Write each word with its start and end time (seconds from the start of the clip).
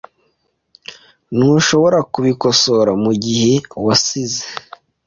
Ntushobora 1.35 1.99
kubikosora 2.13 2.91
mugihe 3.03 3.53
wasize. 3.85 4.43